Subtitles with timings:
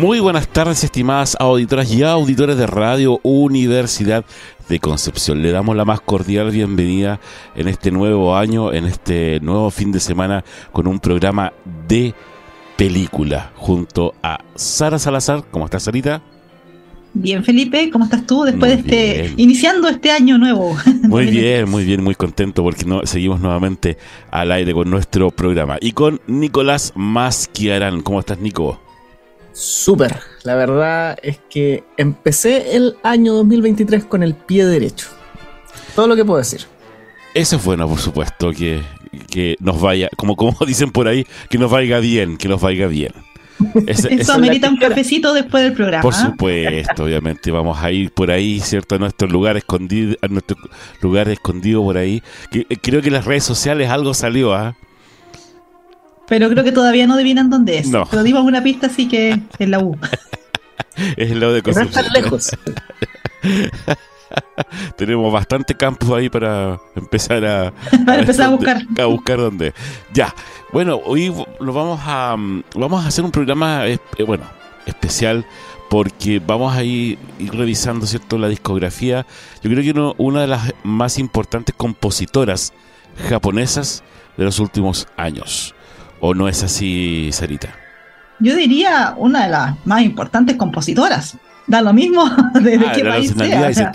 [0.00, 4.24] Muy buenas tardes, estimadas auditoras y auditores de Radio Universidad
[4.66, 5.42] de Concepción.
[5.42, 7.20] Le damos la más cordial bienvenida
[7.54, 11.52] en este nuevo año, en este nuevo fin de semana, con un programa
[11.86, 12.14] de
[12.78, 15.44] película junto a Sara Salazar.
[15.50, 16.22] ¿Cómo estás, Sarita?
[17.12, 20.78] Bien, Felipe, ¿cómo estás tú después de este, iniciando este año nuevo?
[21.02, 23.98] Muy bien, muy bien, muy contento porque no, seguimos nuevamente
[24.30, 25.76] al aire con nuestro programa.
[25.78, 28.00] Y con Nicolás Masquiarán.
[28.00, 28.80] ¿Cómo estás, Nico?
[29.52, 30.20] Súper.
[30.42, 35.08] La verdad es que empecé el año 2023 con el pie derecho.
[35.94, 36.62] Todo lo que puedo decir.
[37.34, 38.82] Eso es bueno, por supuesto, que,
[39.30, 42.86] que nos vaya, como, como dicen por ahí, que nos vaya bien, que nos vaya
[42.86, 43.12] bien.
[43.86, 46.02] Eso amerita un cafecito después del programa.
[46.02, 48.94] Por supuesto, obviamente vamos a ir por ahí, ¿cierto?
[48.94, 50.56] A nuestro lugar escondido, a nuestro
[51.02, 52.22] lugar escondido por ahí.
[52.50, 54.76] Que, eh, creo que en las redes sociales algo salió, ¿ah?
[56.30, 57.88] Pero creo que todavía no adivinan dónde es.
[57.88, 58.06] No.
[58.08, 59.98] Pero dimos una pista, así que es la U.
[61.16, 62.04] es el lado de Concepción.
[62.06, 62.50] No lejos.
[64.96, 67.72] Tenemos bastante campus ahí para empezar a,
[68.06, 68.80] para empezar a buscar.
[68.96, 69.74] A buscar dónde.
[70.14, 70.32] Ya.
[70.72, 72.36] Bueno, hoy lo vamos a
[72.76, 74.44] vamos a hacer un programa eh, bueno,
[74.86, 75.44] especial
[75.88, 79.26] porque vamos a ir, revisando cierto la discografía.
[79.64, 82.72] Yo creo que una de las más importantes compositoras
[83.28, 84.04] japonesas
[84.36, 85.74] de los últimos años.
[86.20, 87.68] ¿O no es así, Sarita?
[88.38, 91.36] Yo diría una de las más importantes compositoras.
[91.66, 93.92] Da lo mismo desde ah, qué país sea.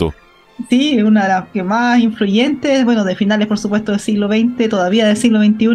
[0.70, 4.70] Sí, una de las que más influyentes, bueno, de finales por supuesto del siglo XX,
[4.70, 5.68] todavía del siglo XXI,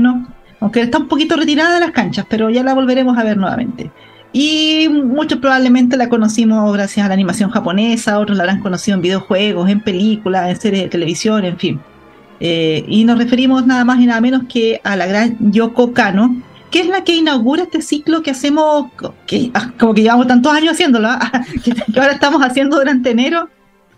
[0.60, 3.90] aunque está un poquito retirada de las canchas, pero ya la volveremos a ver nuevamente.
[4.32, 9.02] Y muchos probablemente la conocimos gracias a la animación japonesa, otros la habrán conocido en
[9.02, 11.80] videojuegos, en películas, en series de televisión, en fin.
[12.40, 16.42] Eh, y nos referimos nada más y nada menos que a la gran Yoko Kano,
[16.70, 18.90] que es la que inaugura este ciclo que hacemos,
[19.26, 21.30] que, ah, como que llevamos tantos años haciéndolo, ¿ah?
[21.64, 23.48] que, ahora estamos haciendo durante enero,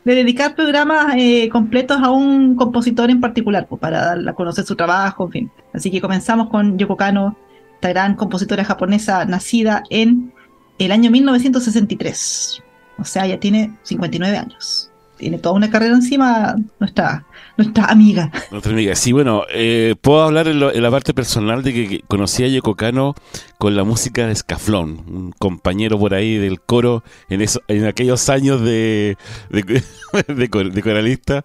[0.05, 4.65] de dedicar programas eh, completos a un compositor en particular, pues, para dar a conocer
[4.65, 5.51] su trabajo, en fin.
[5.73, 7.37] Así que comenzamos con Yoko Kano,
[7.75, 10.33] esta gran compositora japonesa nacida en
[10.79, 12.63] el año 1963.
[12.99, 14.92] O sea, ya tiene 59 años.
[15.23, 17.25] Tiene toda una carrera encima nuestra
[17.57, 18.33] nuestra amiga.
[18.51, 22.49] Nuestra amiga, sí, bueno, eh, puedo hablar en, la parte personal de que, conocí a
[22.49, 23.15] Yoko Kano
[23.57, 28.29] con la música de Scaflón, un compañero por ahí del coro en, eso, en aquellos
[28.31, 29.17] años de,
[30.83, 31.45] coralista,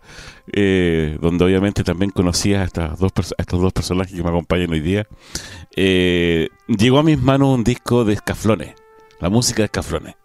[0.51, 4.79] eh, donde obviamente también conocía a, estas dos, estos dos personajes que me acompañan hoy
[4.79, 5.05] día.
[5.75, 8.73] Eh, llegó a mis manos un disco de Scaflones,
[9.19, 10.15] la música de Scaflones.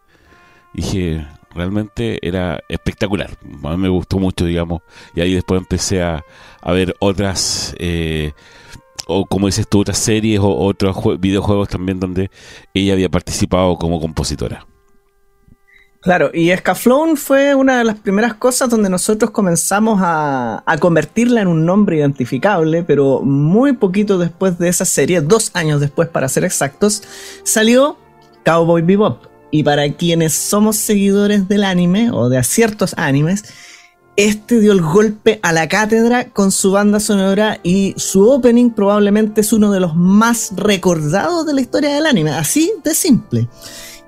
[0.73, 3.31] Dije, realmente era espectacular.
[3.65, 4.83] A mí me gustó mucho, digamos.
[5.15, 6.25] Y ahí después empecé a,
[6.65, 8.33] ver otras, eh,
[9.07, 12.31] o como dices tú, otras series o otros videojuegos también donde
[12.75, 14.67] ella había participado como compositora.
[16.03, 21.43] Claro, y Escaflón fue una de las primeras cosas donde nosotros comenzamos a, a, convertirla
[21.43, 26.29] en un nombre identificable, pero muy poquito después de esa serie, dos años después para
[26.29, 27.05] ser exactos,
[27.45, 27.97] salió
[28.45, 29.32] Cowboy Bebop.
[29.53, 33.45] Y para quienes somos seguidores del anime o de ciertos animes,
[34.17, 39.43] este dio el golpe a la cátedra con su banda sonora y su opening probablemente
[39.43, 43.49] es uno de los más recordados de la historia del anime, así de simple.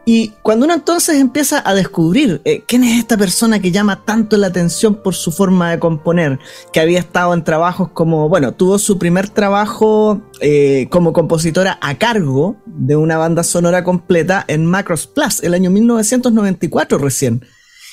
[0.07, 4.37] Y cuando uno entonces empieza a descubrir eh, quién es esta persona que llama tanto
[4.37, 6.39] la atención por su forma de componer,
[6.73, 11.95] que había estado en trabajos como, bueno, tuvo su primer trabajo eh, como compositora a
[11.95, 17.45] cargo de una banda sonora completa en Macros Plus, el año 1994 recién.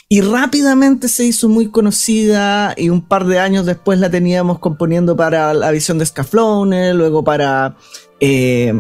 [0.10, 5.16] y rápidamente se hizo muy conocida y un par de años después la teníamos componiendo
[5.16, 7.78] para la visión de Scaflone, luego para...
[8.19, 8.74] Eh,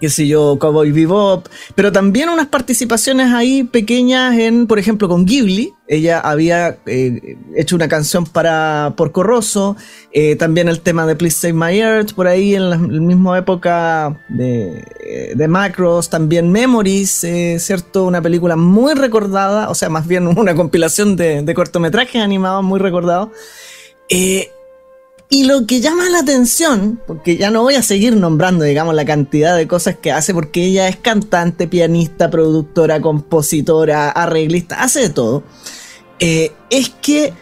[0.00, 5.24] qué sé yo, Cowboy Bebop, pero también unas participaciones ahí pequeñas en, por ejemplo, con
[5.24, 5.74] Ghibli.
[5.86, 9.76] Ella había eh, hecho una canción para Porco Rosso,
[10.12, 14.20] eh, también el tema de Please Save My Earth, por ahí en la, misma época
[14.28, 17.26] de, eh, de, Macros, también Memories,
[17.58, 18.04] ¿cierto?
[18.04, 22.78] Una película muy recordada, o sea, más bien una compilación de, de cortometrajes animados muy
[22.78, 23.30] recordados.
[25.30, 29.04] Y lo que llama la atención, porque ya no voy a seguir nombrando, digamos, la
[29.04, 35.10] cantidad de cosas que hace, porque ella es cantante, pianista, productora, compositora, arreglista, hace de
[35.10, 35.42] todo,
[36.18, 37.34] eh, es que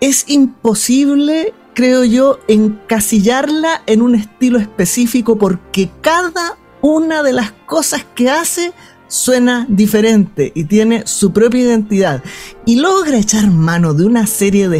[0.00, 8.06] es imposible, creo yo, encasillarla en un estilo específico, porque cada una de las cosas
[8.14, 8.72] que hace
[9.08, 12.22] suena diferente y tiene su propia identidad.
[12.64, 14.78] Y logra echar mano de una serie de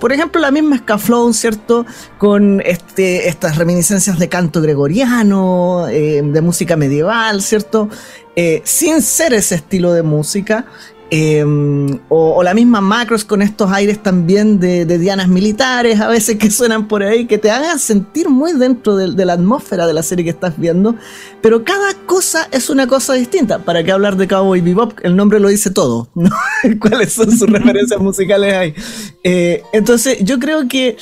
[0.00, 1.84] por ejemplo, la misma Scaflón, ¿cierto?
[2.16, 7.90] Con este, estas reminiscencias de canto gregoriano, eh, de música medieval, ¿cierto?
[8.36, 10.64] Eh, sin ser ese estilo de música,
[11.12, 16.52] Em, o, la misma Macros con estos aires también de, dianas militares, a veces que
[16.52, 20.24] suenan por ahí, que te hagan sentir muy dentro de, la atmósfera de la serie
[20.24, 20.94] que estás viendo.
[21.42, 23.58] Pero cada cosa es una cosa distinta.
[23.58, 24.92] ¿Para qué hablar de Cowboy Bebop?
[25.02, 26.08] El nombre lo dice todo.
[26.80, 28.74] ¿Cuáles son sus referencias musicales ahí?
[29.24, 30.96] Eh, entonces, yo creo que,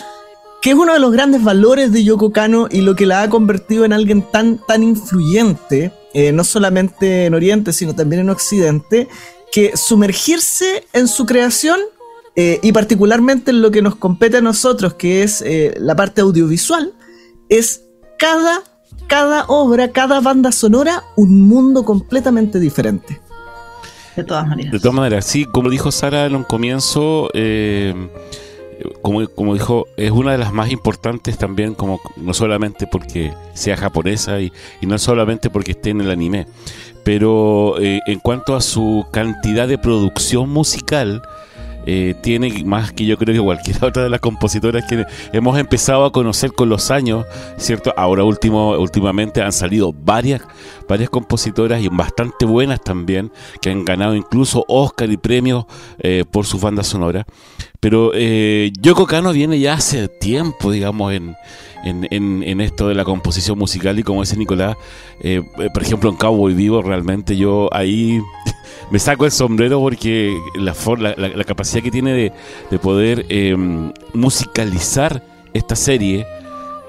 [0.62, 3.28] que es uno de los grandes valores de Yoko Kano y lo que la ha
[3.28, 9.08] convertido en alguien tan, tan influyente, eh, no solamente en Oriente, sino también en Occidente
[9.52, 11.78] que sumergirse en su creación
[12.36, 16.20] eh, y particularmente en lo que nos compete a nosotros, que es eh, la parte
[16.20, 16.92] audiovisual,
[17.48, 17.84] es
[18.18, 18.62] cada,
[19.08, 23.20] cada obra, cada banda sonora, un mundo completamente diferente.
[24.14, 24.72] De todas maneras.
[24.72, 27.94] De todas maneras, sí, como dijo Sara en un comienzo, eh,
[29.02, 33.76] como, como, dijo, es una de las más importantes también, como no solamente porque sea
[33.76, 36.46] japonesa y, y no solamente porque esté en el anime,
[37.08, 41.22] pero eh, en cuanto a su cantidad de producción musical,
[41.86, 46.04] eh, tiene más que yo creo que cualquier otra de las compositoras que hemos empezado
[46.04, 47.24] a conocer con los años,
[47.56, 47.94] ¿cierto?
[47.96, 50.42] Ahora último, últimamente han salido varias,
[50.86, 53.32] varias compositoras y bastante buenas también,
[53.62, 55.64] que han ganado incluso Oscar y premios
[56.00, 57.24] eh, por su banda sonora.
[57.80, 61.36] Pero eh, Yoko Kano viene ya hace tiempo, digamos, en,
[61.84, 64.76] en, esto de la composición musical y como dice Nicolás,
[65.20, 65.42] eh,
[65.72, 68.20] por ejemplo en Cowboy Vivo, realmente yo ahí
[68.90, 72.32] me saco el sombrero porque la, la, la capacidad que tiene
[72.70, 75.22] de, poder em, musicalizar
[75.54, 76.26] esta serie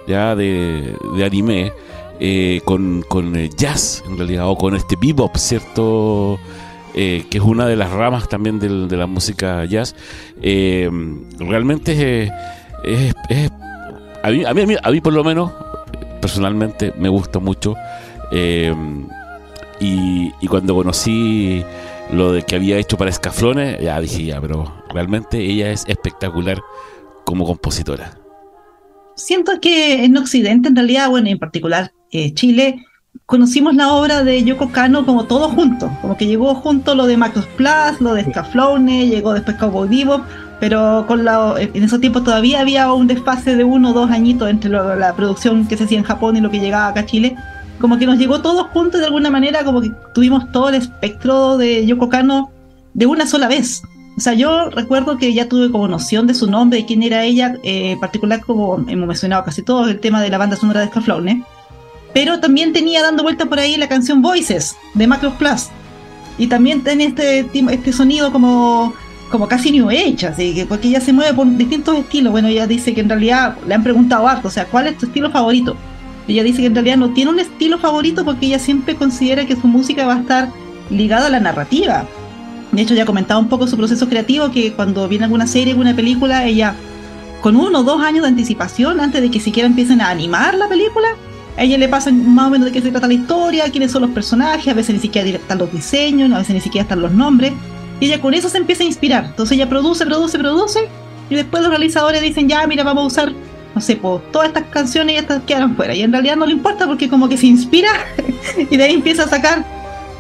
[0.08, 1.72] ya de, de anime
[2.20, 6.40] eh, con, con jazz en realidad o con este bebop, ¿cierto?
[7.02, 9.96] Eh, que es una de las ramas también de la música jazz,
[10.42, 10.92] eh,
[11.40, 12.30] realmente
[12.84, 13.14] es,
[14.22, 15.50] a, mí, a, mí, a, mí, por lo menos,
[16.20, 17.74] personalmente, me gusta mucho.
[18.34, 18.76] Eh,
[19.80, 21.64] y, y, cuando conocí
[22.12, 26.60] lo de que había hecho para Escaflones, ya dije, ya, pero realmente ella es espectacular
[27.24, 28.20] como compositora.
[29.16, 32.84] Siento que en Occidente, en realidad, bueno, en particular Chile,
[33.26, 37.18] conocimos la obra de Yoko Kano como todo junto, como que llegó junto lo de
[37.18, 40.24] Macros Plus, lo de Scaflone, llegó después Cowboy Vivo,
[40.60, 44.50] pero con la, en esos tiempos todavía había un desfase de uno o dos añitos
[44.50, 47.36] entre la producción que se hacía en Japón y lo que llegaba acá a Chile.
[47.80, 51.58] Como que nos llegó todo junto de alguna manera, como que tuvimos todo el espectro
[51.58, 52.52] de Yoko Kano
[52.94, 53.84] de una sola vez.
[54.18, 57.24] O sea, yo recuerdo que ya tuve como noción de su nombre y quién era
[57.24, 60.82] ella, eh, en particular como hemos mencionado casi todo, el tema de la banda sonora
[60.82, 61.46] de Scaflone
[62.14, 65.68] pero también tenía dando vuelta por ahí la canción Voices de Macros Plus.
[66.38, 68.94] Y también tiene este, este sonido como,
[69.30, 72.32] como casi New Age, así que porque ella se mueve por distintos estilos.
[72.32, 75.06] Bueno, ella dice que en realidad le han preguntado harto, o sea, ¿cuál es tu
[75.06, 75.76] estilo favorito?
[76.28, 79.56] Ella dice que en realidad no tiene un estilo favorito porque ella siempre considera que
[79.56, 80.50] su música va a estar
[80.90, 82.06] ligada a la narrativa.
[82.72, 85.96] De hecho, ya comentaba un poco su proceso creativo, que cuando viene alguna serie, alguna
[85.96, 86.76] película, ella,
[87.42, 90.70] con uno o dos años de anticipación, antes de que siquiera empiecen a animar la
[90.70, 91.08] película,
[91.60, 94.04] a ella le pasa más o menos de qué se trata la historia, quiénes son
[94.04, 97.12] los personajes, a veces ni siquiera están los diseños, a veces ni siquiera están los
[97.12, 97.52] nombres.
[98.00, 99.26] Y ella con eso se empieza a inspirar.
[99.26, 100.80] Entonces ella produce, produce, produce.
[101.30, 103.34] Y después los realizadores dicen, ya, mira, vamos a usar,
[103.76, 105.94] no sé, pues, todas estas canciones y estas quedan fuera.
[105.94, 107.90] Y en realidad no le importa porque como que se inspira
[108.72, 109.66] y de ahí empieza a sacar,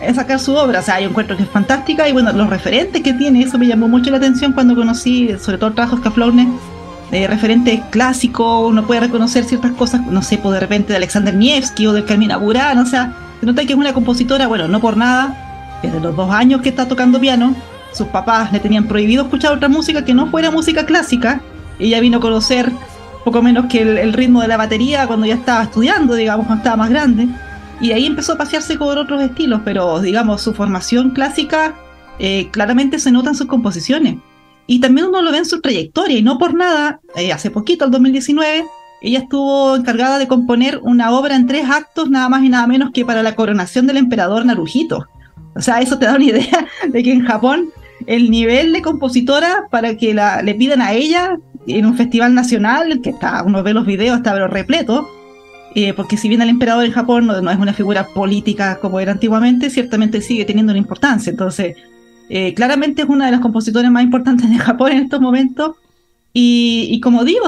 [0.05, 0.81] a sacar su obra.
[0.81, 3.65] O sea, yo encuentro que es fantástica y bueno, los referentes que tiene, eso me
[3.65, 6.01] llamó mucho la atención cuando conocí, sobre todo el trabajo de
[7.11, 11.33] de referente clásico, uno puede reconocer ciertas cosas, no sé, pues de repente de Alexander
[11.33, 14.79] Nievsky o de Carmina Burán, o sea, se nota que es una compositora, bueno, no
[14.79, 17.55] por nada, desde los dos años que está tocando piano,
[17.91, 21.41] sus papás le tenían prohibido escuchar otra música que no fuera música clásica.
[21.79, 22.71] Ella vino a conocer
[23.23, 26.77] poco menos que el, ritmo de la batería cuando ya estaba estudiando, digamos, cuando estaba
[26.77, 27.27] más grande.
[27.81, 31.75] Y ahí empezó a pasearse con otros estilos, pero digamos, su formación clásica
[32.19, 34.17] eh, claramente se nota en sus composiciones.
[34.69, 37.85] Y también uno lo ve en su trayectoria, y no por nada, eh, hace poquito,
[37.85, 38.65] el 2019,
[39.01, 42.91] ella estuvo encargada de componer una obra en tres actos, nada más y nada menos
[42.93, 45.07] que para la coronación del emperador Naruhito.
[45.55, 47.71] O sea, eso te da una idea de que en Japón
[48.05, 53.01] el nivel de compositora para que la, le pidan a ella en un festival nacional,
[53.01, 55.09] que está, uno ve los videos, está pero repleto,
[55.73, 59.13] eh, porque si bien el emperador en Japón no, es una figura política como era
[59.13, 61.31] antiguamente, ciertamente sigue teniendo una importancia.
[61.31, 61.75] Entonces,
[62.29, 65.75] eh, claramente es una de las compositoras más importantes de Japón en estos momentos.
[66.31, 67.47] Y, como digo,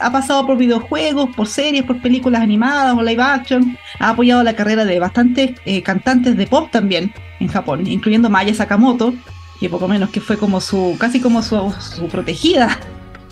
[0.00, 3.76] ha pasado por videojuegos, por series, por películas animadas o live action.
[3.98, 8.54] Ha apoyado la carrera de bastantes eh, cantantes de pop también en Japón, incluyendo Maya
[8.54, 9.12] Sakamoto,
[9.58, 12.78] que poco menos que fue como su, casi como su, su protegida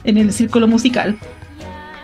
[0.04, 1.16] en el círculo musical.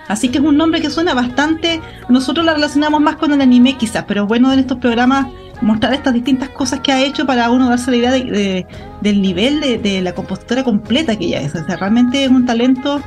[0.07, 1.81] Así que es un nombre que suena bastante.
[2.09, 5.27] Nosotros la relacionamos más con el anime, quizás, pero bueno en estos programas
[5.61, 8.67] mostrar estas distintas cosas que ha hecho para uno darse la idea de,
[9.01, 11.55] del nivel de, la compositora completa que ella es.
[11.55, 13.01] O sea, realmente es un talento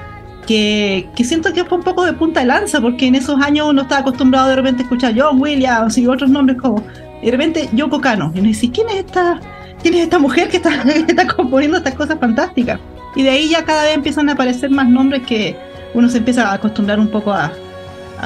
[0.46, 3.68] que, que, siento que fue un poco de punta de lanza, porque en esos años
[3.70, 6.84] uno estaba acostumbrado de repente a escuchar John Williams y otros nombres como.
[7.22, 8.32] de repente Yoko Kano.
[8.34, 9.40] Y uno dice, ¿quién es esta,
[9.82, 12.80] quién es esta mujer que está, que está componiendo estas cosas fantásticas?
[13.16, 15.56] Y de ahí ya cada vez empiezan a aparecer más nombres que
[15.94, 17.52] uno se empieza a acostumbrar un poco a,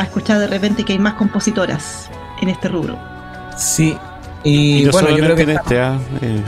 [0.01, 2.09] escuchar de repente que hay más compositoras
[2.41, 2.97] en este rubro.
[3.57, 3.95] Sí,
[4.43, 6.43] y, bueno, yo creo que en este, ah, eh,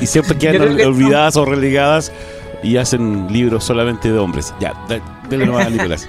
[0.00, 2.12] y siempre, quedan olvidadas o relegadas
[2.62, 4.54] y hacen libros solamente de hombres.
[4.60, 4.74] Ya,
[5.28, 6.08] dale nomás a Nicolás.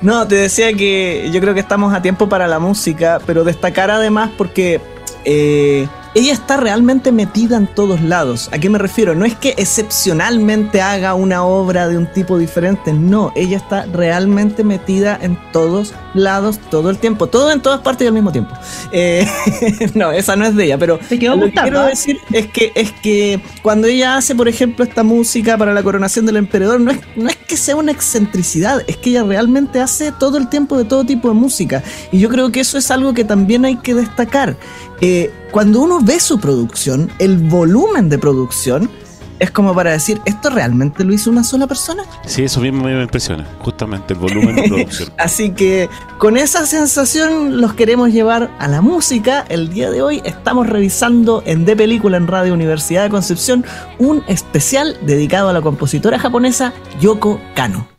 [0.00, 3.90] No, te decía que yo creo que estamos a tiempo para la música, pero destacar
[3.90, 4.80] además porque
[5.24, 8.48] eh, ella está realmente metida en todos lados.
[8.52, 9.14] ¿A qué me refiero?
[9.14, 14.64] No es que excepcionalmente haga una obra de un tipo diferente, no, ella está realmente
[14.64, 18.52] metida en todos lados todo el tiempo, todo en todas partes y al mismo tiempo.
[18.90, 19.28] Eh,
[19.94, 23.40] no, esa no es de ella, pero lo que quiero decir es que es que
[23.62, 27.28] cuando ella hace, por ejemplo, esta música para la coronación del emperador, no es, no
[27.28, 31.04] es que sea una excentricidad, es que ella realmente hace todo el tiempo de todo
[31.04, 31.84] tipo de música.
[32.10, 34.56] Y yo creo que eso es algo que también hay que destacar.
[35.00, 38.90] Eh, cuando uno ve su producción, el volumen de producción,
[39.38, 42.04] es como para decir, ¿esto realmente lo hizo una sola persona?
[42.26, 45.10] Sí, eso mismo me impresiona, justamente el volumen de producción.
[45.18, 45.88] Así que
[46.18, 49.44] con esa sensación los queremos llevar a la música.
[49.48, 53.64] El día de hoy estamos revisando en De Película en Radio Universidad de Concepción
[53.98, 57.97] un especial dedicado a la compositora japonesa Yoko Kano.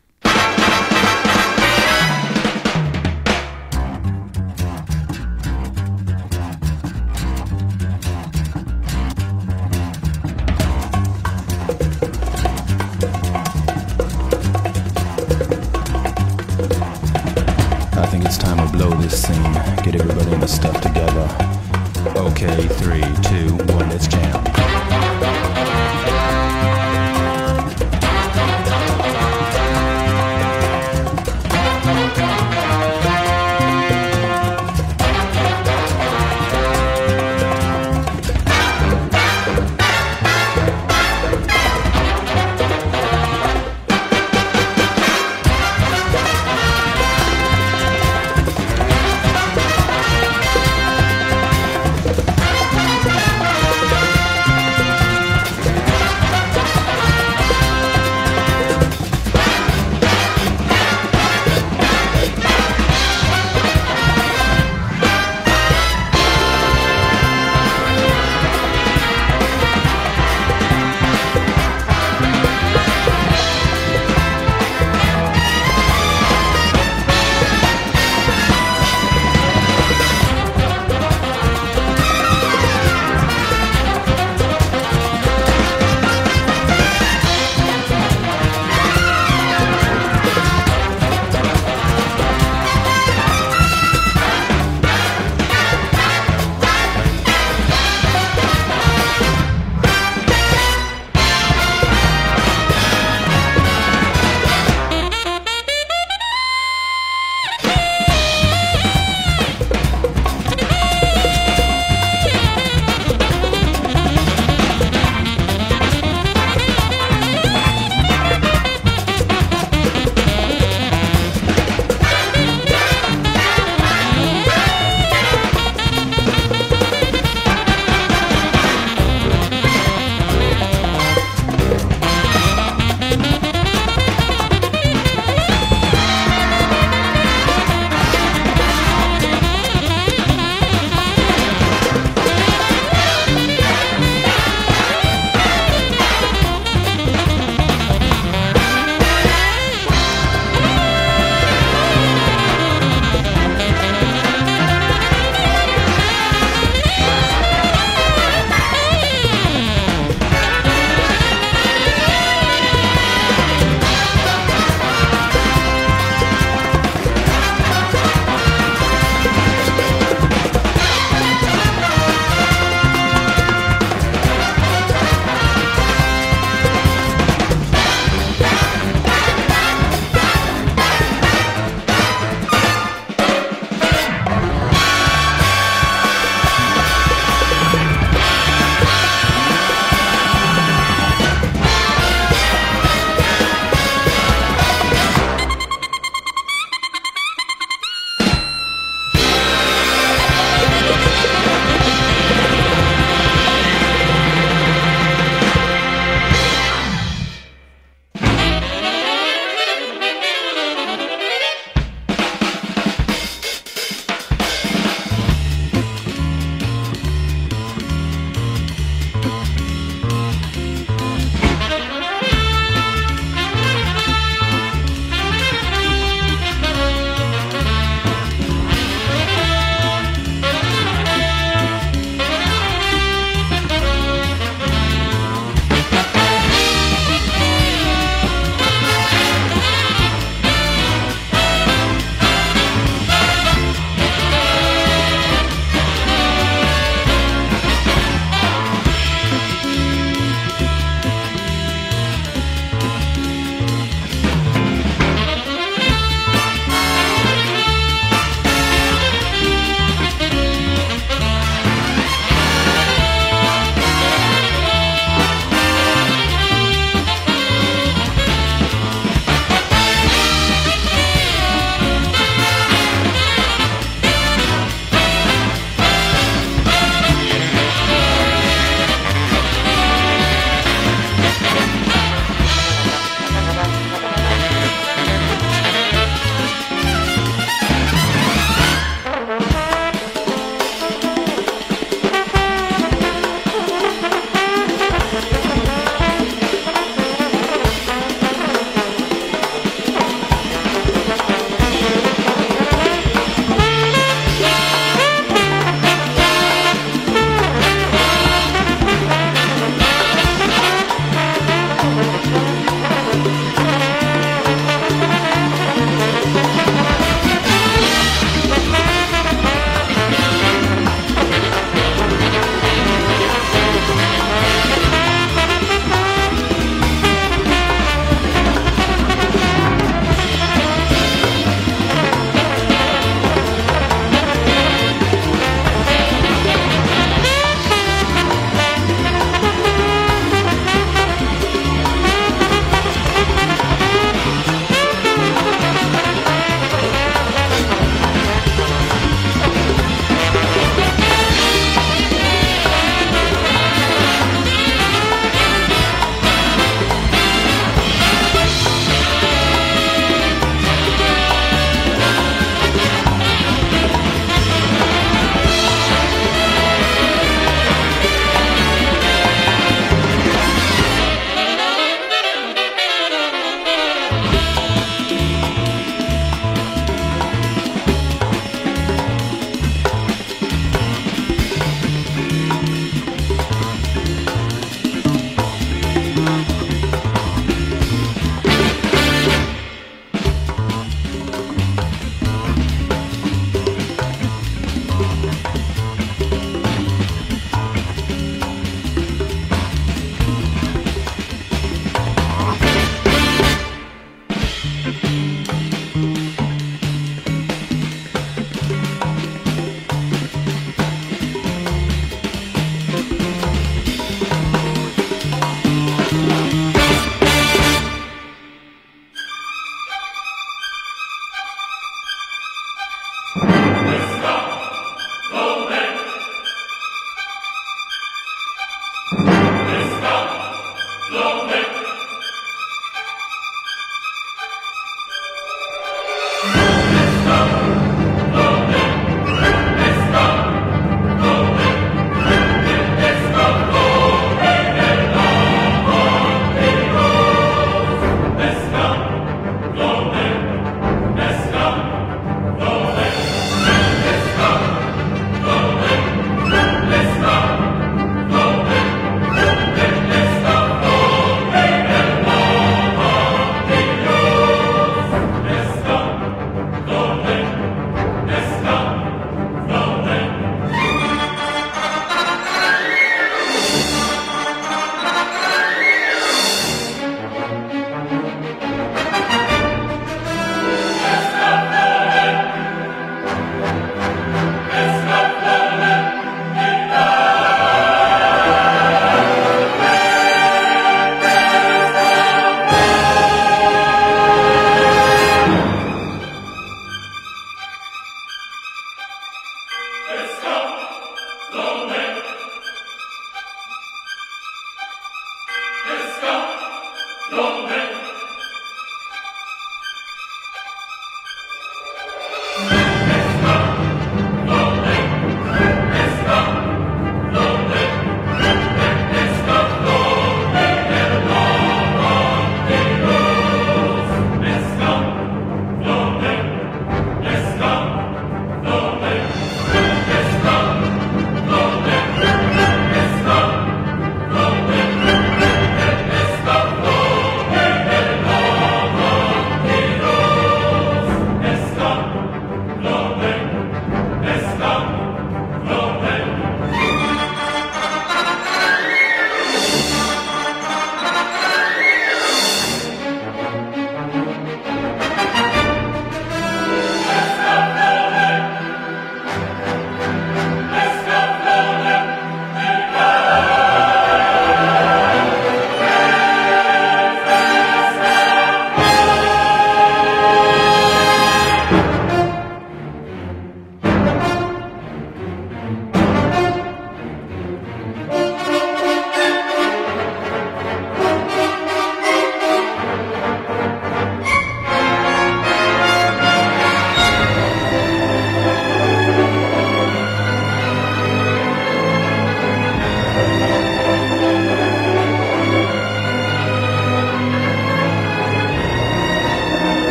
[22.08, 24.79] Okay, three, two, one, It's jam.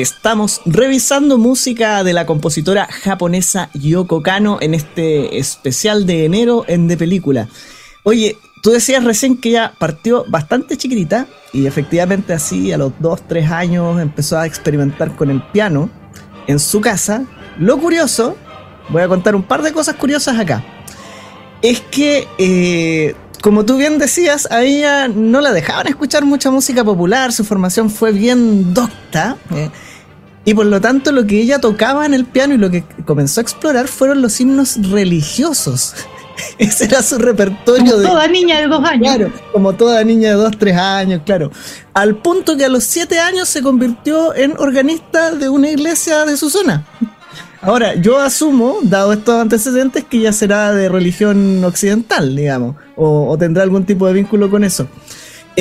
[0.00, 6.88] Estamos revisando música de la compositora japonesa Yoko Kano en este especial de enero en
[6.88, 7.48] De Película.
[8.04, 13.28] Oye, tú decías recién que ella partió bastante chiquitita y efectivamente así a los 2,
[13.28, 15.90] 3 años empezó a experimentar con el piano
[16.46, 17.26] en su casa.
[17.58, 18.38] Lo curioso,
[18.88, 20.64] voy a contar un par de cosas curiosas acá,
[21.60, 26.84] es que eh, como tú bien decías, a ella no la dejaban escuchar mucha música
[26.84, 29.36] popular, su formación fue bien docta.
[29.54, 29.70] Eh,
[30.44, 33.40] y por lo tanto, lo que ella tocaba en el piano y lo que comenzó
[33.40, 35.94] a explorar fueron los himnos religiosos.
[36.58, 37.92] Ese era su repertorio.
[37.92, 39.14] Como toda niña de dos años.
[39.14, 41.50] Claro, como toda niña de dos, tres años, claro.
[41.92, 46.36] Al punto que a los siete años se convirtió en organista de una iglesia de
[46.38, 46.86] su zona.
[47.62, 53.62] Ahora, yo asumo, dado estos antecedentes, que ella será de religión occidental, digamos, o tendrá
[53.62, 54.88] algún tipo de vínculo con eso.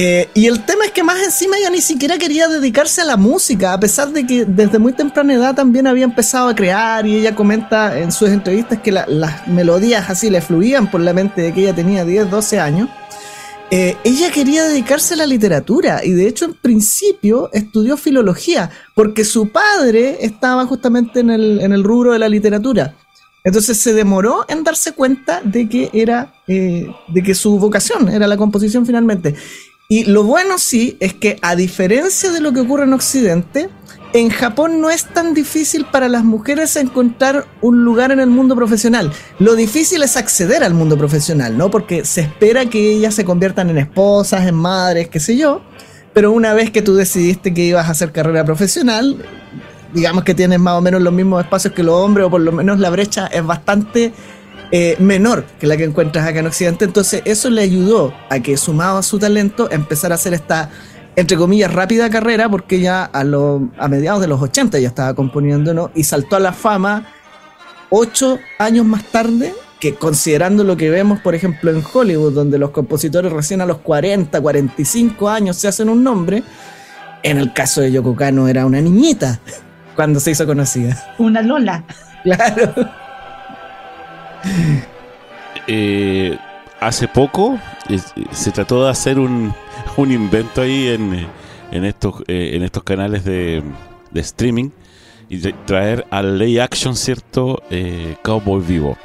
[0.01, 3.17] Eh, y el tema es que más encima ella ni siquiera quería dedicarse a la
[3.17, 7.17] música, a pesar de que desde muy temprana edad también había empezado a crear y
[7.17, 11.53] ella comenta en sus entrevistas que las melodías así le fluían por la mente de
[11.53, 12.87] que ella tenía 10, 12 años.
[13.71, 19.25] Eh, ella quería dedicarse a la literatura y de hecho en principio estudió filología porque
[19.25, 22.95] su padre estaba justamente en el, en el rubro de la literatura.
[23.43, 28.27] Entonces se demoró en darse cuenta de que era, eh, de que su vocación era
[28.27, 29.35] la composición finalmente.
[29.91, 33.71] Y lo bueno sí es que a diferencia de lo que ocurre en Occidente,
[34.13, 38.55] en Japón no es tan difícil para las mujeres encontrar un lugar en el mundo
[38.55, 39.11] profesional.
[39.39, 41.71] Lo difícil es acceder al mundo profesional, ¿no?
[41.71, 45.63] Porque se espera que ellas se conviertan en esposas, en madres, qué sé yo.
[46.13, 49.17] Pero una vez que tú decidiste que ibas a hacer carrera profesional,
[49.91, 52.51] digamos que tienes más o menos los mismos espacios que los hombres, o por lo
[52.51, 54.13] menos la brecha es bastante
[54.71, 56.85] eh, menor que la que encuentras acá en Occidente.
[56.85, 60.69] Entonces eso le ayudó a que, sumado a su talento, empezar a hacer esta,
[61.15, 65.73] entre comillas, rápida carrera, porque ya a, a mediados de los 80 ya estaba componiendo,
[65.73, 65.91] ¿no?
[65.95, 67.07] Y saltó a la fama
[67.89, 72.71] ocho años más tarde, que considerando lo que vemos, por ejemplo, en Hollywood, donde los
[72.71, 76.43] compositores recién a los 40, 45 años se hacen un nombre,
[77.23, 79.39] en el caso de Yoko Kano era una niñita
[79.95, 81.15] cuando se hizo conocida.
[81.17, 81.83] Una Lola.
[82.23, 82.73] Claro.
[85.67, 86.37] Eh,
[86.79, 87.59] hace poco
[88.31, 89.53] se trató de hacer un,
[89.97, 91.27] un invento ahí en,
[91.71, 93.63] en estos, eh, en estos canales de,
[94.11, 94.69] de, streaming
[95.29, 97.61] y traer al lay action, ¿cierto?
[97.69, 98.97] Eh, Cowboy Vivo.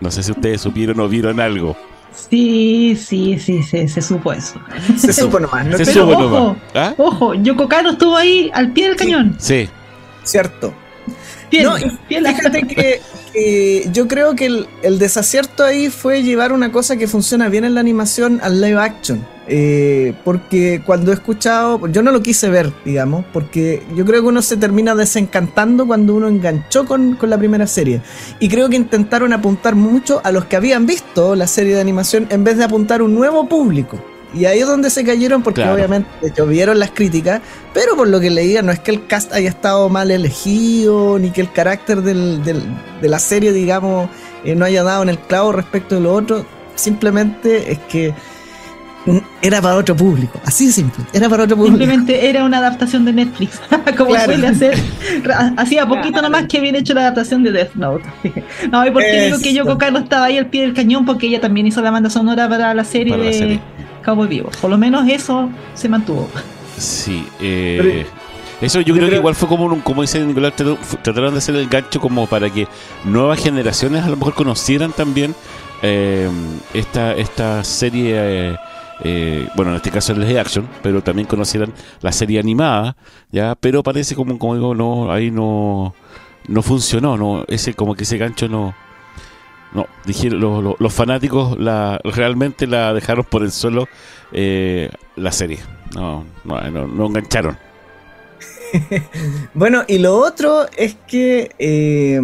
[0.00, 1.76] No sé si ustedes supieron o vieron algo.
[2.14, 4.60] Sí, sí, sí, se, se supo eso.
[4.96, 5.76] Se supo nomás.
[5.76, 6.56] se supo ojo, nomás.
[6.74, 6.94] ¿Ah?
[6.96, 9.36] Ojo, Yoko Kano estuvo ahí al pie del cañón.
[9.38, 9.68] Sí.
[10.22, 10.72] Cierto.
[11.62, 11.74] no,
[12.08, 13.00] fíjate que
[13.92, 14.46] yo creo que
[14.82, 18.80] el, desacierto ahí fue llevar una cosa que funciona bien en la animación al live
[18.80, 19.26] action.
[19.46, 24.28] Eh, porque cuando he escuchado, yo no lo quise ver, digamos, porque yo creo que
[24.28, 28.00] uno se termina desencantando cuando uno enganchó con, con la primera serie.
[28.38, 32.26] Y creo que intentaron apuntar mucho a los que habían visto la serie de animación
[32.30, 33.98] en vez de apuntar un nuevo público.
[34.34, 37.40] Y ahí es donde se cayeron porque obviamente llovieron las críticas,
[37.72, 41.30] pero por lo que leía no es que el cast haya estado mal elegido, ni
[41.30, 44.08] que el carácter del, de la serie, digamos,
[44.44, 46.44] eh, no haya dado en el clavo respecto de lo otro,
[46.74, 48.14] simplemente es que
[49.42, 51.76] era para otro público, así de simple, era para otro público.
[51.76, 53.60] Simplemente era una adaptación de Netflix,
[53.98, 54.78] como suele hacer.
[55.56, 58.04] Hacía poquito nomás que había hecho la adaptación de Death Note.
[58.70, 61.40] no, y porque digo que Yoko Kano estaba ahí al pie del cañón, porque ella
[61.40, 63.60] también hizo la banda sonora para la serie de
[64.04, 64.50] Cowboy Vivo.
[64.60, 66.28] Por lo menos eso se mantuvo.
[66.76, 68.06] Sí, eh,
[68.60, 70.54] eso yo creo que igual fue como, un, como dice Nicolás,
[71.02, 72.66] trataron de hacer el gancho como para que
[73.04, 75.34] nuevas generaciones a lo mejor conocieran también
[75.82, 76.28] eh,
[76.72, 78.56] esta, esta serie
[79.00, 82.96] eh, bueno, en este caso es de action, pero también conocieran la serie animada,
[83.30, 85.94] ya, pero parece como, como digo, no, ahí no,
[86.46, 88.74] no funcionó, no, ese como que ese gancho no,
[89.74, 93.88] no, dijeron los fanáticos la, realmente la dejaron por el suelo
[94.32, 95.58] eh, la serie,
[95.94, 97.56] no, no, no, engancharon.
[99.54, 102.20] bueno, y lo otro es que eh,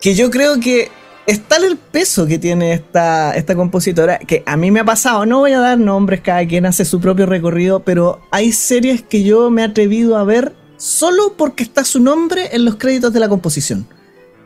[0.00, 0.90] que yo creo que
[1.26, 5.26] es tal el peso que tiene esta, esta compositora que a mí me ha pasado,
[5.26, 9.22] no voy a dar nombres, cada quien hace su propio recorrido, pero hay series que
[9.22, 13.20] yo me he atrevido a ver solo porque está su nombre en los créditos de
[13.20, 13.86] la composición.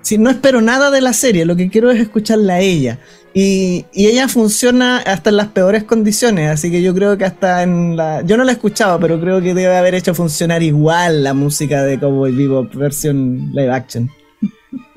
[0.03, 2.99] Si no espero nada de la serie, lo que quiero es escucharla a ella.
[3.35, 7.63] Y, y, ella funciona hasta en las peores condiciones, así que yo creo que hasta
[7.63, 8.21] en la...
[8.23, 11.83] Yo no la he escuchado, pero creo que debe haber hecho funcionar igual la música
[11.83, 14.11] de Cowboy Vivo versión live action.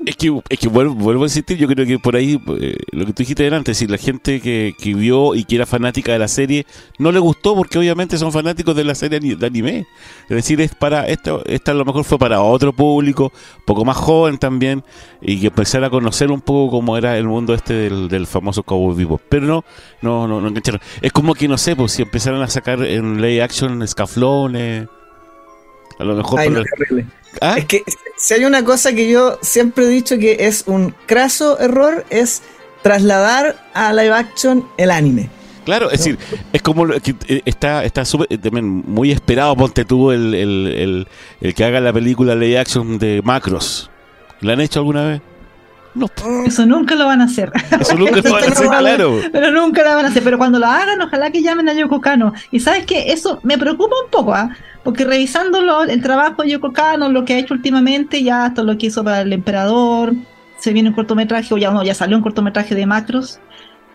[0.06, 3.12] Es que, es que vuelvo, a insistir, yo creo que por ahí, eh, lo que
[3.12, 6.28] tú dijiste delante, si la gente que, que, vio y que era fanática de la
[6.28, 6.64] serie
[6.98, 9.86] no le gustó porque obviamente son fanáticos de la serie de anime.
[10.28, 13.32] Es decir, es para esta, esta a lo mejor fue para otro público,
[13.66, 14.82] poco más joven también,
[15.20, 18.96] y que empezar a conocer un poco cómo era el mundo este del, famoso Cowboy
[18.96, 19.20] Vivo.
[19.28, 19.64] Pero no,
[20.00, 20.80] no, no, no engancharon.
[21.02, 24.88] Es como que no sé, pues si empezaron a sacar en lay action escaflones.
[25.98, 26.40] A lo mejor.
[27.40, 27.56] ¿Ah?
[27.58, 27.84] Es que
[28.16, 32.42] si hay una cosa que yo siempre he dicho que es un craso error, es
[32.82, 35.28] trasladar a live action el anime.
[35.64, 36.18] Claro, es decir,
[36.52, 41.08] es como que eh, está, está eh, también muy esperado, ponte tú el, el,
[41.40, 43.90] el, que haga la película live action de Macros.
[44.40, 45.22] ¿La han hecho alguna vez?
[45.96, 46.10] No.
[46.44, 47.50] Eso nunca lo van a hacer.
[47.80, 49.20] Eso nunca lo van a hacer, claro.
[49.32, 50.22] Pero nunca lo van a hacer.
[50.22, 52.34] Pero cuando lo hagan, ojalá que llamen a Yoko Kano.
[52.50, 54.50] Y sabes que eso me preocupa un poco, ¿ah?
[54.84, 58.78] Porque revisándolo, el trabajo de Yoko Kano, lo que ha hecho últimamente, ya todo lo
[58.78, 60.14] que hizo para el emperador,
[60.58, 63.40] se viene un cortometraje, o ya no, ya salió un cortometraje de Macros,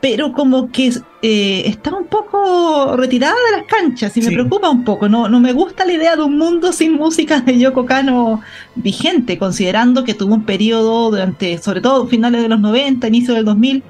[0.02, 0.92] pero como que
[1.22, 5.08] eh, está un poco retirada de las canchas y me preocupa un poco.
[5.08, 8.42] No, no me gusta la idea de un mundo sin música de Yoko Kano
[8.76, 13.46] vigente, considerando que tuvo un periodo durante, sobre todo finales de los 90, inicio del
[13.46, 13.84] 2000,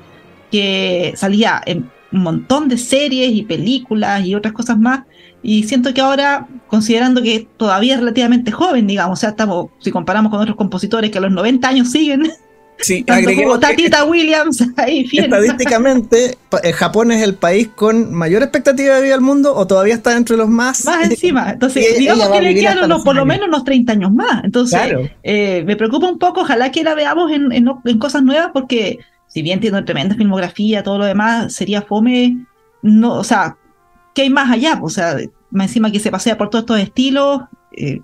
[0.51, 5.03] que salía en un montón de series y películas y otras cosas más
[5.43, 9.91] y siento que ahora, considerando que todavía es relativamente joven, digamos, o sea, estamos, si
[9.91, 12.31] comparamos con otros compositores que a los 90 años siguen,
[12.81, 19.01] Sí, como Tatita Williams ahí Estadísticamente, eh, Japón es el país con mayor expectativa de
[19.01, 20.85] vida del mundo o todavía está entre los más.
[20.85, 21.51] Más encima.
[21.51, 24.43] Entonces, digamos que le quedan por lo menos unos 30 años más.
[24.43, 24.79] Entonces,
[25.23, 26.41] eh, me preocupa un poco.
[26.41, 30.97] Ojalá que la veamos en, en, cosas nuevas porque, si bien tiene tremenda filmografía, todo
[30.97, 32.45] lo demás, sería fome.
[32.81, 33.57] No, o sea,
[34.13, 34.79] ¿qué hay más allá?
[34.81, 35.17] O sea,
[35.51, 37.41] más encima que se pasea por todos estos estilos,
[37.75, 38.01] eh,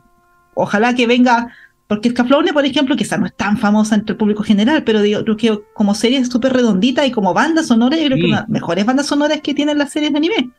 [0.53, 1.53] ojalá que venga,
[1.87, 5.23] porque Scaflowne, por ejemplo, quizá no es tan famosa entre el público general, pero digo,
[5.23, 8.35] creo que como serie es súper redondita y como banda sonora, yo creo que una
[8.35, 10.51] de las mejores bandas sonoras que tienen las series de anime.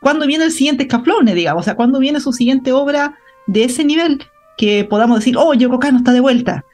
[0.00, 1.62] ¿Cuándo viene el siguiente Scaflowne, digamos?
[1.62, 4.22] O sea, ¿cuándo viene su siguiente obra de ese nivel
[4.56, 6.64] que podamos decir, oh, Yoko Kano está de vuelta?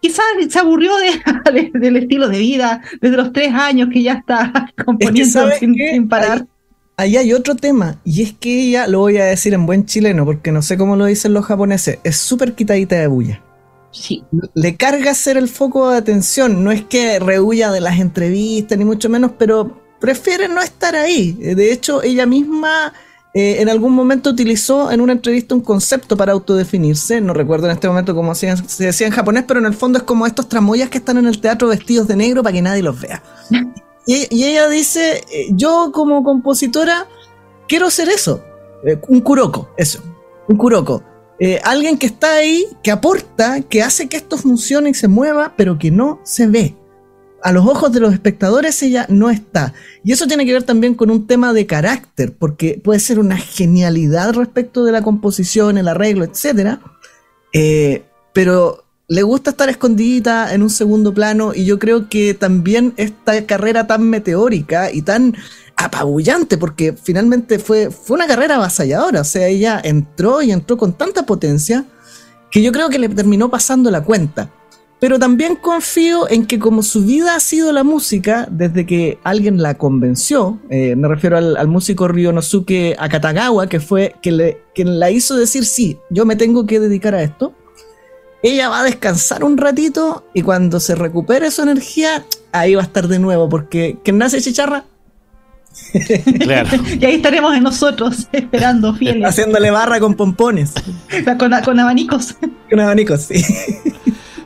[0.00, 0.92] Quizás se aburrió
[1.52, 6.38] de, del estilo de vida desde los tres años que ya está componiendo sin, parar.
[6.38, 6.46] Ahí
[6.96, 10.52] hay otro tema, y es que ella, lo voy a decir en buen chileno, porque
[10.52, 13.42] no sé cómo lo dicen los japoneses, es súper quitadita de bulla.
[13.90, 14.24] Sí.
[14.54, 18.84] Le carga ser el foco de atención, no es que rehuya de las entrevistas, ni
[18.84, 21.32] mucho menos, pero prefiere no estar ahí.
[21.32, 22.92] De hecho, ella misma
[23.34, 27.72] eh, en algún momento utilizó en una entrevista un concepto para autodefinirse, no recuerdo en
[27.72, 30.88] este momento cómo se decía en japonés, pero en el fondo es como estos tramoyas
[30.88, 33.22] que están en el teatro vestidos de negro para que nadie los vea.
[34.06, 37.06] Y, ella dice, eh, yo como compositora
[37.68, 38.42] quiero ser eso,
[38.84, 40.02] eh, un kuroko, eso,
[40.48, 41.02] un kuroko.
[41.40, 45.54] Eh, alguien que está ahí, que aporta, que hace que esto funcione y se mueva,
[45.56, 46.76] pero que no se ve.
[47.42, 49.74] A los ojos de los espectadores ella no está.
[50.02, 53.36] Y eso tiene que ver también con un tema de carácter, porque puede ser una
[53.36, 56.78] genialidad respecto de la composición, el arreglo, etc.
[58.32, 63.44] pero le gusta estar escondidita en un segundo plano y yo creo que también esta
[63.44, 65.34] carrera tan meteórica y tan
[65.76, 70.94] apabullante, porque finalmente fue, fue una carrera avasalladora, o sea, ella entró y entró con
[70.94, 71.84] tanta potencia
[72.50, 74.50] que yo creo que le terminó pasando la cuenta.
[75.00, 79.60] Pero también confío en que como su vida ha sido la música, desde que alguien
[79.60, 85.10] la convenció, eh, me refiero al, músico Ryonosuke Akatagawa, que fue quien, le, quien la
[85.10, 87.52] hizo decir, sí, yo me tengo que dedicar a esto,
[88.44, 92.84] ella va a descansar un ratito y cuando se recupere su energía, ahí va a
[92.84, 94.84] estar de nuevo, porque ¿quién nace chicharra?
[96.40, 96.68] Claro.
[97.00, 99.26] y ahí estaremos nosotros esperando fieles.
[99.26, 100.74] Haciéndole barra con pompones.
[101.38, 102.36] con, abanicos.
[102.68, 103.42] Con abanicos, sí.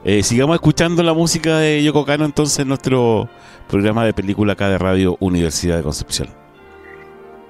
[0.05, 3.29] Eh, sigamos escuchando la música de Yoko Kano entonces en nuestro
[3.69, 6.29] programa de película acá de Radio Universidad de Concepción.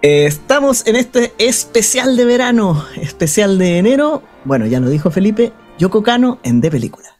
[0.00, 4.22] estamos en este especial de verano, especial de enero.
[4.46, 7.17] Bueno, ya lo dijo Felipe, Yoko Kano en De Película.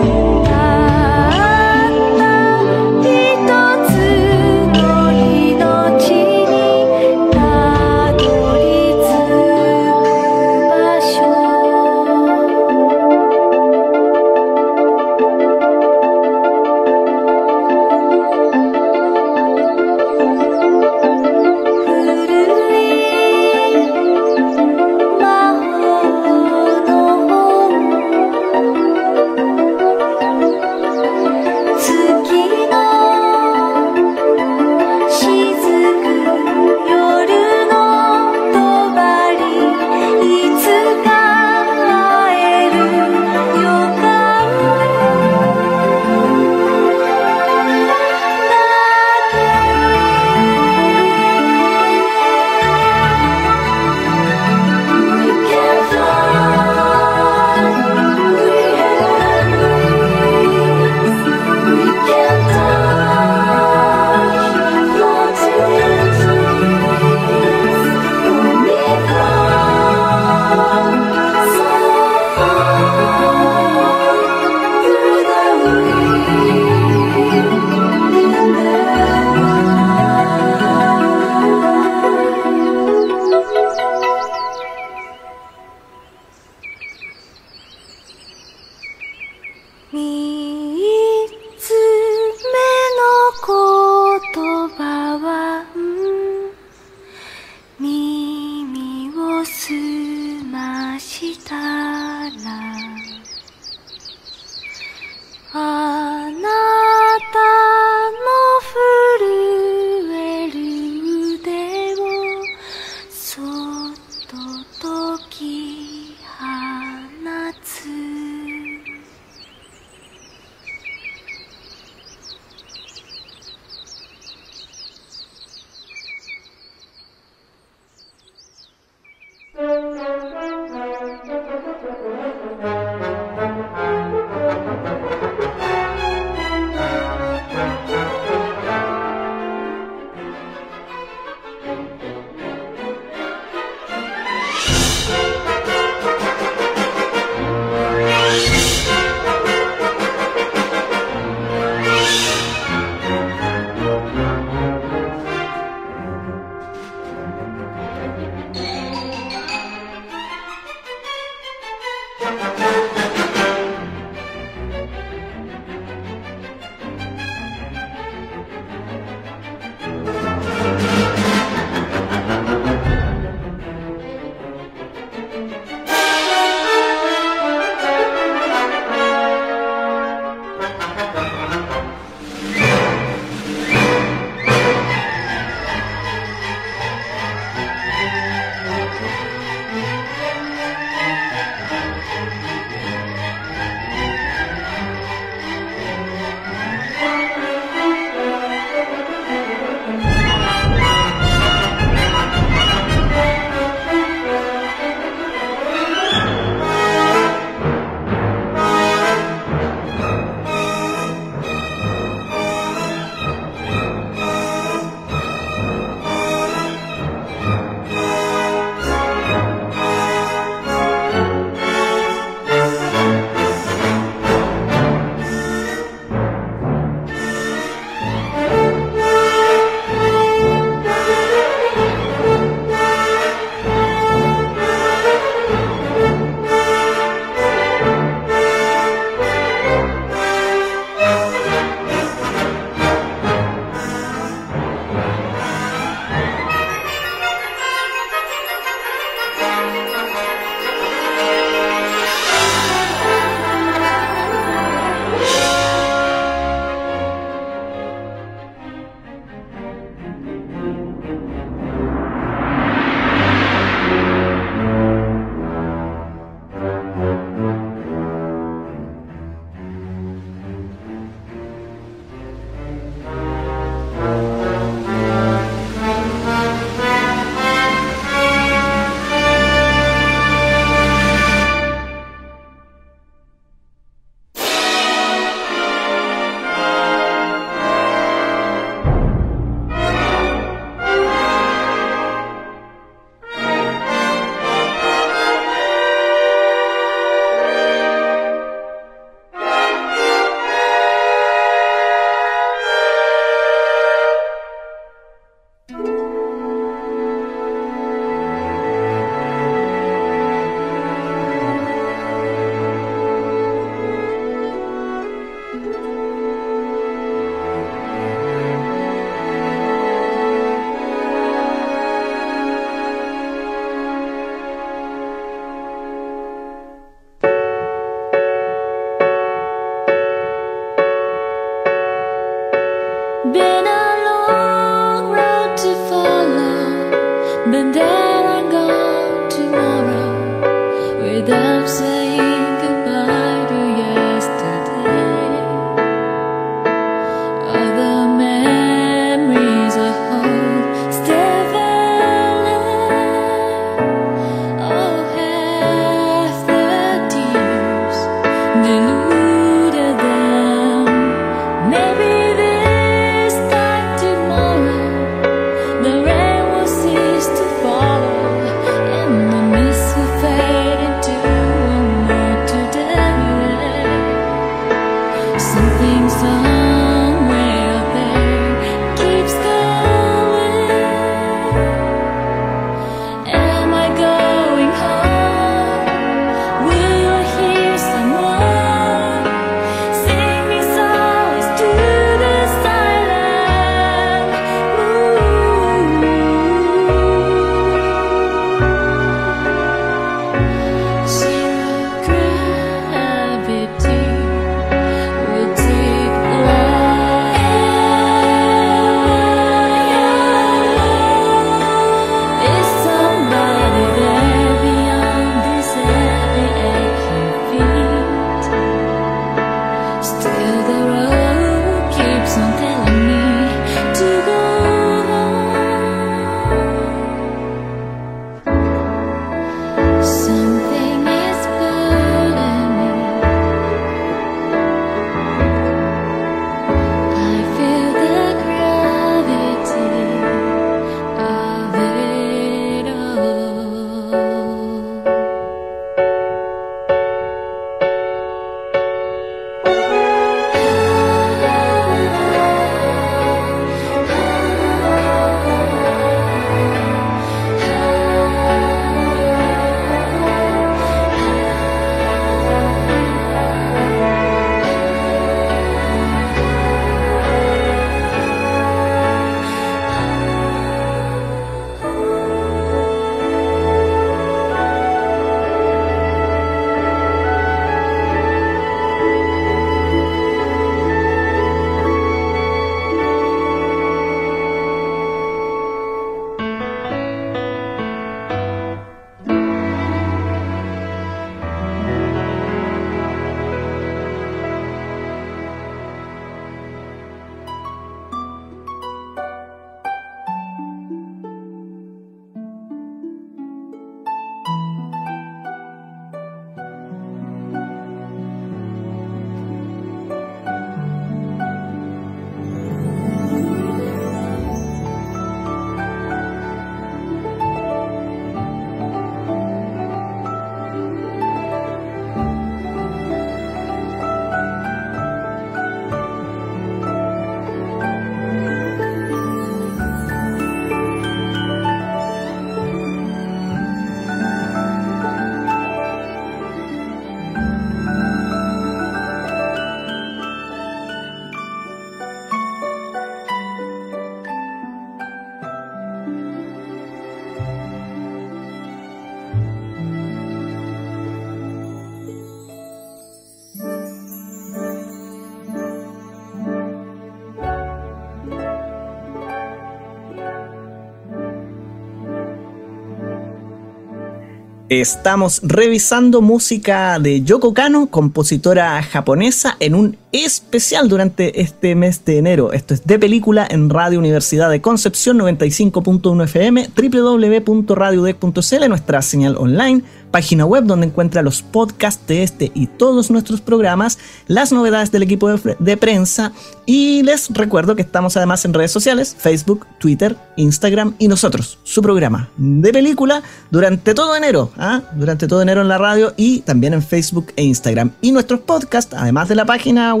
[564.71, 572.17] Estamos revisando música de Yoko Kano, compositora japonesa, en un especial durante este mes de
[572.17, 572.53] enero.
[572.53, 579.83] Esto es de película en Radio Universidad de Concepción 95.1 FM, www.radiodec.cl, nuestra señal online
[580.11, 583.97] página web donde encuentra los podcasts de este y todos nuestros programas,
[584.27, 586.33] las novedades del equipo de, prensa
[586.65, 591.81] y les recuerdo que estamos además en redes sociales, Facebook, Twitter, Instagram y nosotros, su
[591.81, 594.81] programa de película durante todo enero, ¿ah?
[594.95, 597.91] durante todo enero en la radio y también en Facebook e Instagram.
[598.01, 600.00] Y nuestros podcasts, además de la página web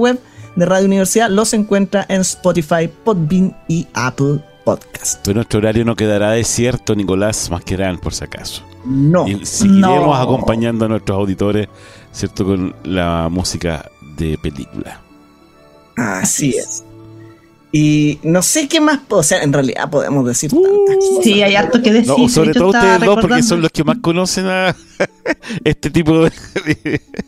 [0.55, 5.21] de Radio Universidad, los encuentra en Spotify, Podbean y Apple Podcast.
[5.23, 8.63] Pero nuestro horario no quedará desierto, Nicolás Masquerán, por si acaso.
[8.85, 9.27] No.
[9.27, 11.67] Y seguiremos acompañando a nuestros auditores,
[12.11, 12.45] ¿cierto?
[12.45, 15.01] Con la música de película.
[15.95, 16.83] Así es.
[17.73, 21.81] Y no sé qué más, o sea, en realidad podemos decir uh, Sí, hay harto
[21.81, 22.29] que decir.
[22.29, 24.75] sobre todo ustedes dos, porque son los que más conocen a.
[25.63, 26.31] este tipo de,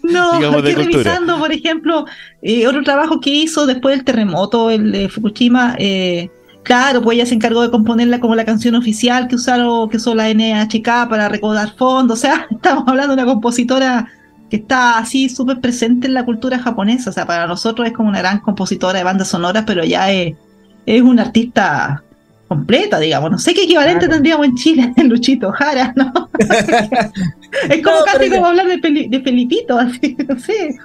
[0.03, 2.05] no, digamos, de revisando, por ejemplo,
[2.41, 6.29] eh, otro trabajo que hizo después del terremoto, el de Fukushima, eh,
[6.63, 10.13] claro, pues ella se encargó de componerla como la canción oficial que usaron, que usó
[10.13, 14.11] la NHK para recaudar fondos, o sea, estamos hablando de una compositora
[14.53, 18.09] que está así súper presente en la cultura japonesa, o sea, para nosotros es como
[18.09, 20.35] una gran compositora de bandas sonoras, pero ya es,
[20.85, 22.03] es una artista
[22.47, 23.31] completa, digamos.
[23.31, 26.13] No sé qué equivalente tendríamos en Chile en Luchito Jara, ¿no?
[27.67, 30.77] es como casi como hablar de, de Felipito, así, no sé.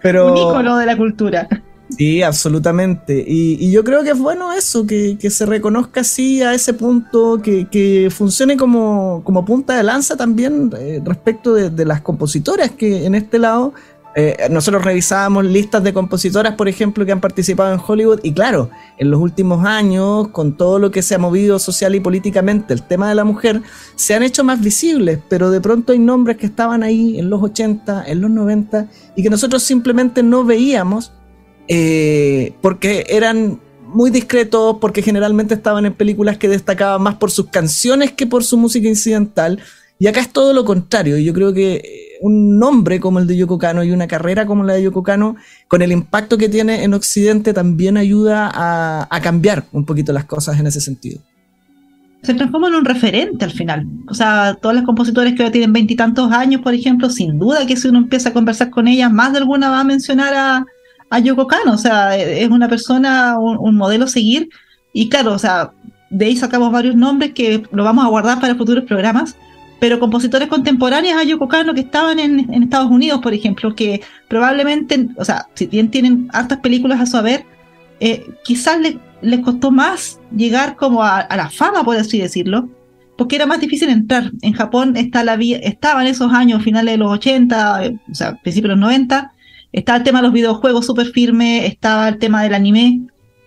[0.00, 0.30] Pero...
[0.30, 1.48] Un ícono de la cultura.
[1.96, 3.24] Sí, absolutamente.
[3.26, 8.08] Y, yo creo que es bueno eso, que, se reconozca así a ese punto, que,
[8.10, 13.72] funcione como, punta de lanza también eh, respecto de, las compositoras que en este lado
[14.14, 18.68] eh, nosotros revisábamos listas de compositoras, por ejemplo, que han participado en Hollywood y claro,
[18.98, 22.82] en los últimos años, con todo lo que se ha movido social y políticamente, el
[22.82, 23.62] tema de la mujer,
[23.94, 27.42] se han hecho más visibles, pero de pronto hay nombres que estaban ahí en los
[27.42, 31.12] 80, en los 90 y que nosotros simplemente no veíamos
[31.68, 37.48] eh, porque eran muy discretos, porque generalmente estaban en películas que destacaban más por sus
[37.48, 39.60] canciones que por su música incidental.
[39.98, 41.18] Y acá es todo lo contrario.
[41.18, 44.62] Yo creo que eh, un nombre como el de Yoko Kano y una carrera como
[44.62, 49.64] la de Yoko Kano, con el impacto que tiene en Occidente, también ayuda a, cambiar
[49.72, 51.20] un poquito las cosas en ese sentido
[52.20, 53.86] se transforma en un referente al final.
[54.08, 57.76] O sea, todas las compositores que ahora tienen veintitantos años, por ejemplo, sin duda que
[57.76, 60.66] si uno empieza a conversar con ellas, más de alguna va a mencionar a,
[61.10, 64.48] a Yoko Kano, o sea, es una persona, un, modelo a seguir,
[64.92, 65.72] y claro, o sea,
[66.10, 69.36] de ahí sacamos varios nombres que lo vamos a guardar para futuros programas,
[69.80, 75.08] pero compositores contemporáneos a Yoko Kano que estaban en, Estados Unidos, por ejemplo, que probablemente,
[75.16, 77.44] o sea, si bien tienen hartas películas a su haber,
[78.00, 82.68] eh, quizás les, costó más llegar como a, la fama, por así decirlo,
[83.16, 84.30] porque era más difícil entrar.
[84.42, 88.34] En Japón está la estaba en esos años, finales de los 80, eh, o sea,
[88.34, 89.32] principios de los 90,
[89.72, 93.02] estaba el tema de los videojuegos súper firme, estaba el tema del anime.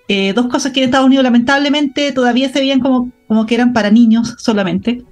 [0.07, 3.73] Eh, dos cosas que en Estados Unidos lamentablemente todavía se veían como, como que eran
[3.73, 5.03] para niños solamente.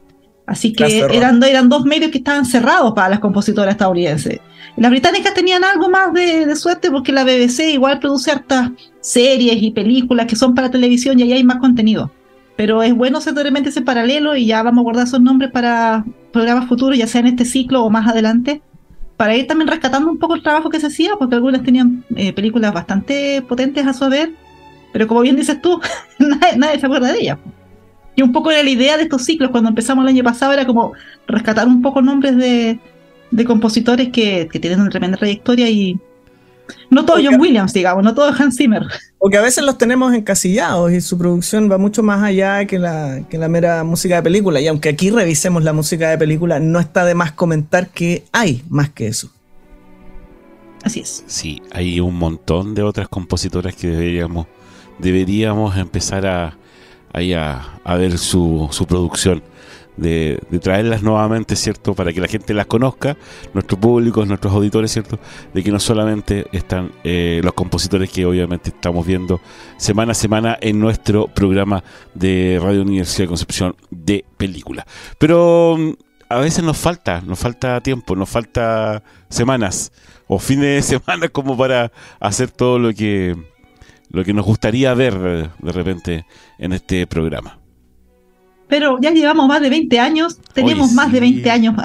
[0.45, 4.39] Así que eran, eran dos medios que estaban cerrados para las compositoras estadounidenses.
[4.77, 9.71] Las británicas tenían algo más de, suerte porque la BBC igual produce hartas series y
[9.71, 12.11] películas que son para televisión y ahí hay más contenido.
[12.55, 16.03] Pero es bueno hacer realmente ese paralelo y ya vamos a guardar esos nombres para
[16.33, 18.61] programas futuros, ya sea en este ciclo o más adelante,
[19.19, 22.31] para ir también rescatando un poco el trabajo que se hacía, porque algunas tenían eh,
[22.31, 24.31] películas bastante potentes a su haber,
[24.93, 25.81] pero como bien dices tú,
[26.55, 27.37] nadie, se acuerda de ellas.
[28.15, 30.65] Y un poco era la idea de estos ciclos, cuando empezamos el año pasado, era
[30.65, 30.93] como
[31.27, 32.79] rescatar un poco nombres de,
[33.45, 35.99] compositores que, que tienen una tremenda trayectoria y,
[36.89, 38.83] no todo John Williams, digamos, no todo Hans Zimmer.
[39.19, 43.21] Porque a veces los tenemos encasillados y su producción va mucho más allá que la,
[43.29, 44.61] que la mera música de película.
[44.61, 48.63] Y aunque aquí revisemos la música de película, no está de más comentar que hay
[48.69, 49.29] más que eso.
[50.83, 51.25] Así es.
[51.27, 54.47] Sí, hay un montón de otras compositoras que deberíamos,
[54.99, 56.57] deberíamos empezar a,
[57.13, 59.43] a, ver su, su producción
[59.99, 61.93] de, traerlas nuevamente, ¿cierto?
[61.93, 63.17] Para que la gente las conozca,
[63.53, 65.19] nuestro público, nuestros auditores, ¿cierto?
[65.53, 69.41] De que no solamente están eh, los compositores que obviamente estamos viendo
[69.77, 71.83] semana a semana en nuestro programa
[72.13, 74.85] de Radio Universidad de Concepción de película.
[75.17, 75.91] Pero mm,
[76.29, 79.91] a veces nos falta, nos falta tiempo, nos falta semanas
[80.27, 83.35] o fines de semana como para hacer todo lo que
[84.11, 85.13] lo que nos gustaría ver
[85.59, 86.25] de repente
[86.57, 87.58] en este programa
[88.69, 91.75] pero ya llevamos más de 20 años, tenemos más de 20 años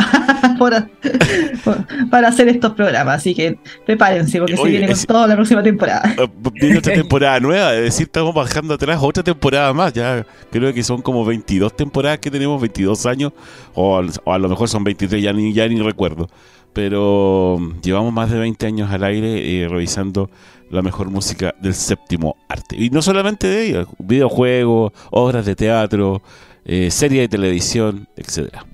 [2.10, 6.14] para hacer estos programas, así que prepárense porque se viene con toda la próxima temporada.
[6.18, 10.74] Eh, viene otra temporada nueva, es decir, estamos bajando atrás otra temporada más, ya creo
[10.74, 13.32] que son como 22 temporadas que tenemos, 22 años,
[13.72, 16.28] o, a lo mejor son 23, ya ni, ya ni recuerdo,
[16.74, 20.28] pero llevamos más de 20 años al aire eh, revisando
[20.70, 22.76] la mejor música del séptimo arte.
[22.76, 26.20] Y no solamente de ella, videojuegos, obras de teatro,
[26.64, 28.66] eh, serie de televisión, etcétera.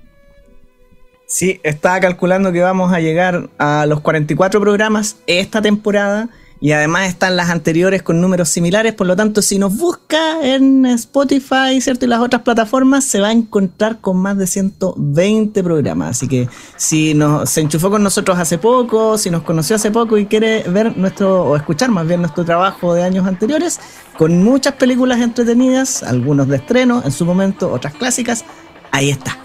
[1.26, 6.28] Sí, estaba calculando que vamos a llegar a los 44 programas esta temporada
[6.60, 10.84] y además están las anteriores con números similares, por lo tanto si nos busca en
[10.84, 12.04] Spotify ¿cierto?
[12.04, 16.10] y las otras plataformas se va a encontrar con más de 120 programas.
[16.10, 20.18] Así que si nos, se enchufó con nosotros hace poco, si nos conoció hace poco
[20.18, 23.80] y quiere ver nuestro, o escuchar más bien nuestro trabajo de años anteriores,
[24.18, 28.44] con muchas películas entretenidas, algunos de estreno en su momento, otras clásicas,
[28.90, 29.38] ahí está.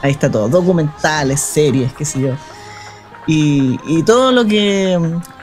[0.00, 2.34] Ahí está todo, documentales, series, qué sé yo.
[3.26, 4.98] Y, y todo lo que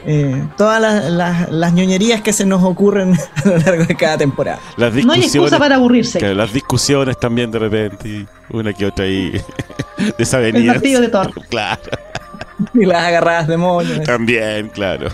[0.06, 4.60] eh, todas las, ñoñerías que se nos ocurren a lo largo de cada temporada.
[4.78, 6.34] no hay excusa para aburrirse.
[6.34, 9.32] las discusiones también de repente, una que otra ahí.
[9.98, 10.60] de esa avenida.
[10.60, 11.32] El martillo de Thor.
[11.50, 11.82] Claro.
[12.74, 14.02] Y las agarradas de moño.
[14.04, 15.10] También, claro.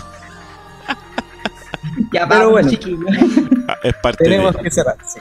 [2.12, 2.70] Ya, Pero bueno,
[3.68, 5.18] ah, es parte Tenemos que cerrar, sí.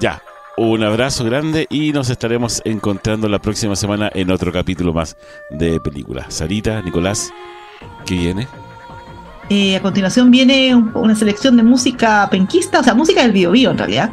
[0.00, 0.20] Ya,
[0.58, 5.16] un abrazo grande y nos estaremos encontrando la próxima semana en otro capítulo más
[5.50, 6.26] de película.
[6.30, 7.30] Sarita, Nicolás,
[8.04, 8.48] ¿qué viene?
[9.50, 13.70] Eh, a continuación viene una selección de música penquista, o sea, música del bio, bio
[13.70, 14.10] en realidad.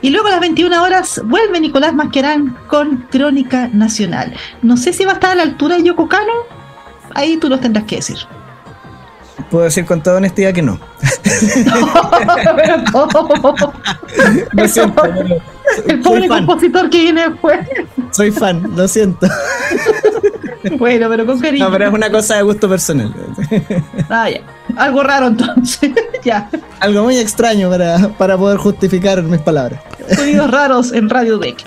[0.00, 4.34] Y luego a las 21 horas vuelve Nicolás Masquerán con Crónica Nacional.
[4.62, 6.32] No sé si va a estar a la altura de Yoko Kano,
[7.14, 8.18] ahí tú nos tendrás que decir.
[9.50, 10.78] Puedo decir con toda honestidad que no.
[14.52, 15.02] Lo siento.
[15.86, 17.60] El pobre compositor que viene después.
[18.10, 19.26] Soy fan, lo siento.
[20.76, 21.66] Bueno, pero con cariño.
[21.66, 23.14] No, pero es una cosa de gusto personal.
[24.08, 24.40] Ah, ya.
[24.76, 25.92] Algo raro entonces.
[26.24, 26.48] ya.
[26.80, 29.80] Algo muy extraño para, para poder justificar mis palabras.
[30.14, 31.62] Sonidos raros en Radio Deck.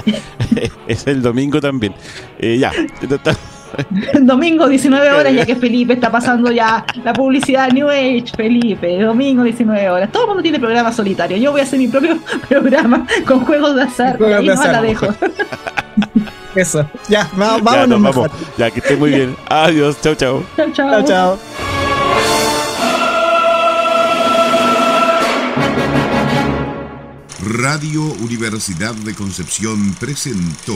[0.88, 1.94] es el domingo también.
[2.40, 2.72] Eh, ya.
[4.22, 9.44] Domingo 19 horas, ya que Felipe está pasando ya la publicidad New Age, Felipe, domingo
[9.44, 10.12] 19 horas.
[10.12, 11.38] Todo el mundo tiene programa solitario.
[11.38, 12.18] Yo voy a hacer mi propio
[12.50, 14.18] programa con juegos de azar.
[14.20, 15.08] Y ahí no la dejo.
[16.56, 16.86] Eso.
[17.08, 18.02] Ya, vámonos.
[18.02, 18.32] Ya, vamos.
[18.58, 19.36] Ya, que esté muy bien.
[19.50, 20.02] Adiós.
[20.02, 20.44] Chao, chao.
[20.58, 21.06] Chao, chao.
[21.06, 21.40] chao.
[27.44, 30.76] Radio Universidad de Concepción presentó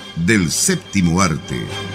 [0.15, 1.90] del séptimo arte.